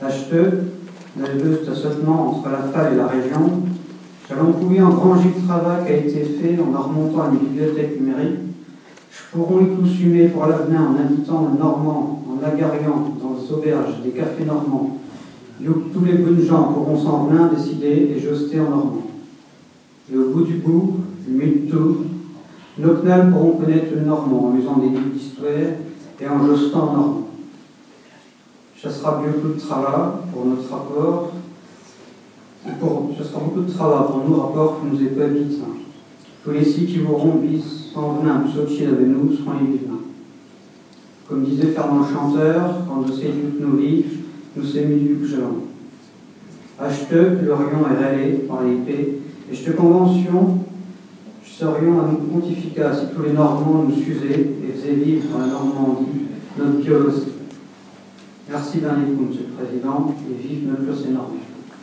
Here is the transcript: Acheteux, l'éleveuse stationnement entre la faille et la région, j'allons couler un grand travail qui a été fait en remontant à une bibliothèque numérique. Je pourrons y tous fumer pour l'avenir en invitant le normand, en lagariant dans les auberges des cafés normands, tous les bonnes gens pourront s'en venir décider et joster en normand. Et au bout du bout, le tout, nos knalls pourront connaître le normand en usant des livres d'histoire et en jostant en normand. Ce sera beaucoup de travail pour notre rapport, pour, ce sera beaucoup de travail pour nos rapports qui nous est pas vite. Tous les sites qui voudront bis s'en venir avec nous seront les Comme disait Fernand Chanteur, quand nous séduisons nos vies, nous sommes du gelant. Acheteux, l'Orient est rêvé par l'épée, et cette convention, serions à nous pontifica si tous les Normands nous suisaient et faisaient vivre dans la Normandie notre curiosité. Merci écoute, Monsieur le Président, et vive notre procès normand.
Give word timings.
Acheteux, 0.00 0.64
l'éleveuse 1.16 1.64
stationnement 1.64 2.28
entre 2.28 2.48
la 2.50 2.58
faille 2.72 2.94
et 2.94 2.96
la 2.96 3.08
région, 3.08 3.62
j'allons 4.28 4.52
couler 4.52 4.78
un 4.78 4.90
grand 4.90 5.16
travail 5.46 5.86
qui 5.86 5.92
a 5.92 5.96
été 5.96 6.24
fait 6.24 6.56
en 6.60 6.82
remontant 6.82 7.22
à 7.22 7.28
une 7.32 7.38
bibliothèque 7.38 8.00
numérique. 8.00 8.38
Je 9.10 9.36
pourrons 9.36 9.60
y 9.60 9.76
tous 9.76 9.96
fumer 9.96 10.28
pour 10.28 10.46
l'avenir 10.46 10.80
en 10.82 11.04
invitant 11.04 11.48
le 11.52 11.58
normand, 11.58 12.22
en 12.30 12.40
lagariant 12.40 13.12
dans 13.20 13.36
les 13.40 13.52
auberges 13.52 14.00
des 14.04 14.10
cafés 14.10 14.44
normands, 14.44 14.98
tous 15.64 16.04
les 16.04 16.12
bonnes 16.12 16.42
gens 16.42 16.72
pourront 16.72 16.96
s'en 16.96 17.24
venir 17.24 17.50
décider 17.50 18.12
et 18.14 18.20
joster 18.20 18.60
en 18.60 18.70
normand. 18.70 19.02
Et 20.12 20.16
au 20.16 20.30
bout 20.30 20.42
du 20.42 20.54
bout, 20.54 20.98
le 21.28 21.68
tout, 21.68 22.04
nos 22.78 22.94
knalls 23.02 23.32
pourront 23.32 23.58
connaître 23.58 23.94
le 23.96 24.02
normand 24.02 24.52
en 24.52 24.56
usant 24.56 24.76
des 24.76 24.90
livres 24.90 25.10
d'histoire 25.12 25.50
et 26.20 26.28
en 26.28 26.46
jostant 26.46 26.82
en 26.82 26.92
normand. 26.92 27.28
Ce 28.80 28.88
sera 28.88 29.20
beaucoup 29.20 29.54
de 29.54 29.58
travail 29.58 30.10
pour 30.32 30.46
notre 30.46 30.70
rapport, 30.70 31.32
pour, 32.78 33.10
ce 33.18 33.24
sera 33.24 33.40
beaucoup 33.40 33.62
de 33.62 33.72
travail 33.72 34.06
pour 34.06 34.28
nos 34.28 34.40
rapports 34.40 34.80
qui 34.80 34.86
nous 34.94 35.02
est 35.02 35.10
pas 35.16 35.26
vite. 35.26 35.58
Tous 36.44 36.50
les 36.52 36.64
sites 36.64 36.86
qui 36.86 36.98
voudront 36.98 37.40
bis 37.42 37.90
s'en 37.92 38.14
venir 38.14 38.34
avec 38.34 39.06
nous 39.08 39.32
seront 39.32 39.52
les 39.60 39.80
Comme 41.28 41.44
disait 41.44 41.72
Fernand 41.72 42.06
Chanteur, 42.06 42.84
quand 42.88 43.00
nous 43.04 43.12
séduisons 43.12 43.66
nos 43.66 43.76
vies, 43.78 44.04
nous 44.54 44.64
sommes 44.64 44.96
du 44.96 45.26
gelant. 45.26 45.56
Acheteux, 46.78 47.40
l'Orient 47.44 47.84
est 47.90 48.04
rêvé 48.04 48.32
par 48.48 48.62
l'épée, 48.62 49.18
et 49.50 49.56
cette 49.56 49.74
convention, 49.74 50.58
serions 51.44 52.00
à 52.00 52.06
nous 52.06 52.40
pontifica 52.40 52.94
si 52.94 53.06
tous 53.12 53.22
les 53.22 53.32
Normands 53.32 53.86
nous 53.88 53.96
suisaient 53.96 54.52
et 54.62 54.72
faisaient 54.72 54.94
vivre 54.94 55.24
dans 55.32 55.40
la 55.40 55.46
Normandie 55.48 56.06
notre 56.56 56.80
curiosité. 56.84 57.32
Merci 58.50 58.78
écoute, 58.78 59.28
Monsieur 59.28 59.46
le 59.46 59.62
Président, 59.62 60.14
et 60.30 60.48
vive 60.48 60.68
notre 60.68 60.84
procès 60.84 61.10
normand. 61.10 61.47